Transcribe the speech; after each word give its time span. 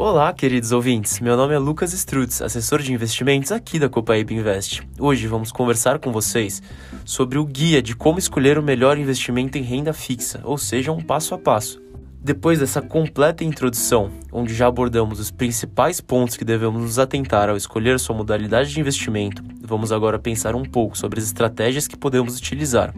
Olá, 0.00 0.32
queridos 0.32 0.70
ouvintes. 0.70 1.18
Meu 1.18 1.36
nome 1.36 1.54
é 1.54 1.58
Lucas 1.58 1.92
Strutz, 1.92 2.40
assessor 2.40 2.80
de 2.80 2.92
investimentos 2.92 3.50
aqui 3.50 3.80
da 3.80 3.88
Copaíba 3.88 4.32
Invest. 4.32 4.88
Hoje 4.96 5.26
vamos 5.26 5.50
conversar 5.50 5.98
com 5.98 6.12
vocês 6.12 6.62
sobre 7.04 7.36
o 7.36 7.44
guia 7.44 7.82
de 7.82 7.96
como 7.96 8.16
escolher 8.16 8.60
o 8.60 8.62
melhor 8.62 8.96
investimento 8.96 9.58
em 9.58 9.62
renda 9.62 9.92
fixa, 9.92 10.40
ou 10.44 10.56
seja, 10.56 10.92
um 10.92 11.02
passo 11.02 11.34
a 11.34 11.38
passo. 11.38 11.82
Depois 12.22 12.60
dessa 12.60 12.80
completa 12.80 13.42
introdução, 13.42 14.08
onde 14.30 14.54
já 14.54 14.68
abordamos 14.68 15.18
os 15.18 15.32
principais 15.32 16.00
pontos 16.00 16.36
que 16.36 16.44
devemos 16.44 16.80
nos 16.80 17.00
atentar 17.00 17.48
ao 17.48 17.56
escolher 17.56 17.98
sua 17.98 18.14
modalidade 18.14 18.72
de 18.72 18.78
investimento, 18.78 19.42
vamos 19.60 19.90
agora 19.90 20.16
pensar 20.16 20.54
um 20.54 20.62
pouco 20.62 20.96
sobre 20.96 21.18
as 21.18 21.26
estratégias 21.26 21.88
que 21.88 21.96
podemos 21.96 22.38
utilizar 22.38 22.94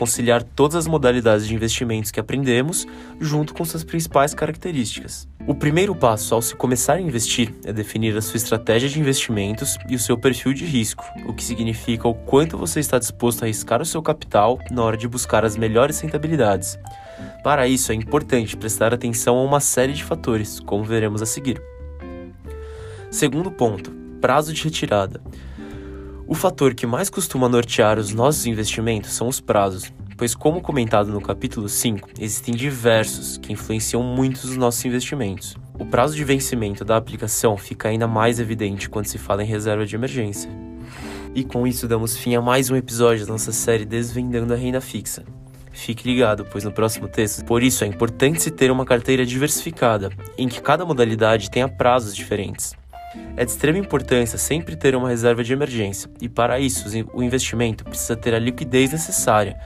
conciliar 0.00 0.42
todas 0.42 0.76
as 0.76 0.86
modalidades 0.86 1.46
de 1.46 1.54
investimentos 1.54 2.10
que 2.10 2.18
aprendemos 2.18 2.86
junto 3.20 3.52
com 3.52 3.62
suas 3.66 3.84
principais 3.84 4.32
características. 4.32 5.28
O 5.46 5.54
primeiro 5.54 5.94
passo 5.94 6.34
ao 6.34 6.40
se 6.40 6.56
começar 6.56 6.94
a 6.94 7.00
investir 7.02 7.54
é 7.66 7.72
definir 7.72 8.16
a 8.16 8.22
sua 8.22 8.38
estratégia 8.38 8.88
de 8.88 8.98
investimentos 8.98 9.76
e 9.90 9.94
o 9.94 9.98
seu 9.98 10.16
perfil 10.16 10.54
de 10.54 10.64
risco, 10.64 11.04
o 11.26 11.34
que 11.34 11.44
significa 11.44 12.08
o 12.08 12.14
quanto 12.14 12.56
você 12.56 12.80
está 12.80 12.98
disposto 12.98 13.42
a 13.42 13.44
arriscar 13.44 13.82
o 13.82 13.84
seu 13.84 14.00
capital 14.00 14.58
na 14.70 14.82
hora 14.82 14.96
de 14.96 15.06
buscar 15.06 15.44
as 15.44 15.54
melhores 15.54 16.00
rentabilidades. 16.00 16.78
Para 17.44 17.68
isso, 17.68 17.92
é 17.92 17.94
importante 17.94 18.56
prestar 18.56 18.94
atenção 18.94 19.36
a 19.36 19.42
uma 19.42 19.60
série 19.60 19.92
de 19.92 20.02
fatores, 20.02 20.60
como 20.60 20.82
veremos 20.82 21.20
a 21.20 21.26
seguir. 21.26 21.60
Segundo 23.10 23.50
ponto: 23.50 23.90
prazo 24.18 24.54
de 24.54 24.64
retirada. 24.64 25.20
O 26.30 26.34
fator 26.36 26.74
que 26.74 26.86
mais 26.86 27.10
costuma 27.10 27.48
nortear 27.48 27.98
os 27.98 28.14
nossos 28.14 28.46
investimentos 28.46 29.12
são 29.12 29.26
os 29.26 29.40
prazos, 29.40 29.92
pois, 30.16 30.32
como 30.32 30.60
comentado 30.60 31.10
no 31.10 31.20
capítulo 31.20 31.68
5, 31.68 32.08
existem 32.20 32.54
diversos 32.54 33.36
que 33.36 33.52
influenciam 33.52 34.00
muito 34.00 34.36
os 34.36 34.56
nossos 34.56 34.84
investimentos. 34.84 35.56
O 35.76 35.84
prazo 35.84 36.14
de 36.14 36.22
vencimento 36.22 36.84
da 36.84 36.96
aplicação 36.96 37.56
fica 37.56 37.88
ainda 37.88 38.06
mais 38.06 38.38
evidente 38.38 38.88
quando 38.88 39.06
se 39.06 39.18
fala 39.18 39.42
em 39.42 39.46
reserva 39.46 39.84
de 39.84 39.96
emergência. 39.96 40.48
E 41.34 41.42
com 41.42 41.66
isso 41.66 41.88
damos 41.88 42.16
fim 42.16 42.36
a 42.36 42.40
mais 42.40 42.70
um 42.70 42.76
episódio 42.76 43.26
da 43.26 43.32
nossa 43.32 43.50
série 43.50 43.84
Desvendando 43.84 44.54
a 44.54 44.56
Renda 44.56 44.80
Fixa. 44.80 45.24
Fique 45.72 46.08
ligado, 46.08 46.44
pois 46.44 46.62
no 46.62 46.70
próximo 46.70 47.08
texto, 47.08 47.44
por 47.44 47.60
isso 47.60 47.82
é 47.82 47.88
importante 47.88 48.40
se 48.40 48.52
ter 48.52 48.70
uma 48.70 48.84
carteira 48.84 49.26
diversificada, 49.26 50.12
em 50.38 50.46
que 50.46 50.62
cada 50.62 50.86
modalidade 50.86 51.50
tenha 51.50 51.68
prazos 51.68 52.14
diferentes. 52.14 52.78
É 53.36 53.44
de 53.44 53.50
extrema 53.50 53.78
importância 53.78 54.38
sempre 54.38 54.76
ter 54.76 54.94
uma 54.94 55.08
reserva 55.08 55.42
de 55.42 55.52
emergência, 55.52 56.10
e 56.20 56.28
para 56.28 56.60
isso 56.60 56.86
o 57.12 57.22
investimento 57.22 57.84
precisa 57.84 58.16
ter 58.16 58.34
a 58.34 58.38
liquidez 58.38 58.92
necessária 58.92 59.56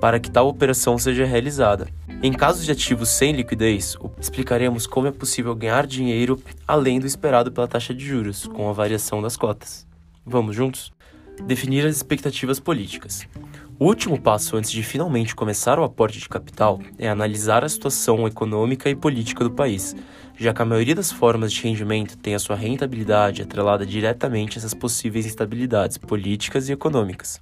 para 0.00 0.20
que 0.20 0.30
tal 0.30 0.48
operação 0.48 0.98
seja 0.98 1.24
realizada. 1.24 1.88
Em 2.22 2.32
casos 2.32 2.64
de 2.64 2.72
ativos 2.72 3.08
sem 3.08 3.32
liquidez, 3.32 3.96
explicaremos 4.20 4.86
como 4.86 5.06
é 5.06 5.10
possível 5.10 5.54
ganhar 5.54 5.86
dinheiro 5.86 6.40
além 6.66 6.98
do 6.98 7.06
esperado 7.06 7.52
pela 7.52 7.68
taxa 7.68 7.94
de 7.94 8.04
juros, 8.04 8.46
com 8.46 8.68
a 8.68 8.72
variação 8.72 9.20
das 9.20 9.36
cotas. 9.36 9.86
Vamos 10.24 10.56
juntos? 10.56 10.92
Definir 11.46 11.86
as 11.86 11.96
expectativas 11.96 12.58
políticas. 12.58 13.26
O 13.78 13.84
último 13.84 14.18
passo 14.18 14.56
antes 14.56 14.70
de 14.70 14.82
finalmente 14.82 15.34
começar 15.34 15.78
o 15.78 15.84
aporte 15.84 16.18
de 16.18 16.26
capital 16.30 16.80
é 16.98 17.10
analisar 17.10 17.62
a 17.62 17.68
situação 17.68 18.26
econômica 18.26 18.88
e 18.88 18.96
política 18.96 19.44
do 19.44 19.50
país, 19.50 19.94
já 20.34 20.54
que 20.54 20.62
a 20.62 20.64
maioria 20.64 20.94
das 20.94 21.12
formas 21.12 21.52
de 21.52 21.62
rendimento 21.62 22.16
tem 22.16 22.34
a 22.34 22.38
sua 22.38 22.56
rentabilidade 22.56 23.42
atrelada 23.42 23.84
diretamente 23.84 24.56
a 24.56 24.60
essas 24.60 24.72
possíveis 24.72 25.26
instabilidades 25.26 25.98
políticas 25.98 26.70
e 26.70 26.72
econômicas. 26.72 27.38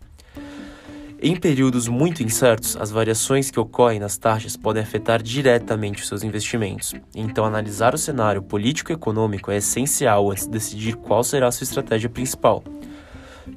Em 1.22 1.36
períodos 1.36 1.86
muito 1.86 2.20
incertos, 2.24 2.77
as 2.77 2.90
variações 2.90 3.48
que 3.48 3.60
ocorrem 3.60 4.00
nas 4.00 4.18
taxas 4.18 4.56
podem 4.56 4.82
afetar 4.82 5.22
diretamente 5.22 6.02
os 6.02 6.08
seus 6.08 6.24
investimentos. 6.24 6.94
Então, 7.14 7.44
analisar 7.44 7.94
o 7.94 7.98
cenário 7.98 8.42
político 8.42 8.90
e 8.90 8.94
econômico 8.94 9.52
é 9.52 9.58
essencial 9.58 10.32
antes 10.32 10.46
de 10.46 10.50
decidir 10.50 10.96
qual 10.96 11.22
será 11.22 11.46
a 11.46 11.52
sua 11.52 11.64
estratégia 11.64 12.10
principal. 12.10 12.64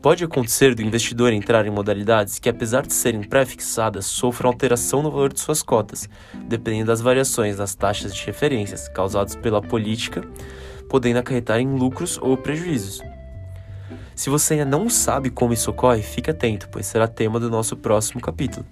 Pode 0.02 0.24
acontecer 0.24 0.76
do 0.76 0.82
investidor 0.82 1.32
entrar 1.32 1.66
em 1.66 1.70
modalidades 1.70 2.40
que, 2.40 2.50
apesar 2.50 2.86
de 2.86 2.94
serem 2.94 3.24
pré-fixadas, 3.24 4.06
sofram 4.06 4.50
alteração 4.50 5.02
no 5.02 5.10
valor 5.10 5.32
de 5.32 5.40
suas 5.40 5.64
cotas, 5.64 6.10
dependendo 6.34 6.88
das 6.88 7.00
variações 7.00 7.58
nas 7.58 7.74
taxas 7.74 8.14
de 8.14 8.26
referências 8.26 8.90
causadas 8.90 9.36
pela 9.36 9.62
política, 9.62 10.22
podendo 10.90 11.20
acarretar 11.20 11.60
em 11.60 11.78
lucros 11.78 12.20
ou 12.22 12.36
prejuízos. 12.36 13.02
Se 14.14 14.30
você 14.30 14.56
ainda 14.56 14.66
não 14.66 14.90
sabe 14.90 15.30
como 15.30 15.54
isso 15.54 15.72
ocorre, 15.72 16.02
fique 16.02 16.30
atento, 16.30 16.68
pois 16.70 16.86
será 16.86 17.08
tema 17.08 17.40
do 17.40 17.50
nosso 17.50 17.78
próximo 17.78 18.20
capítulo. 18.20 18.66